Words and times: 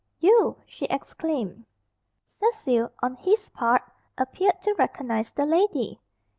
"You!" 0.17 0.57
she 0.65 0.85
exclaimed. 0.85 1.63
Cecil, 2.25 2.89
on 3.03 3.17
his 3.17 3.49
part, 3.49 3.83
appeared 4.17 4.59
to 4.63 4.73
recognise 4.73 5.31
the 5.31 5.45
lady. 5.45 6.01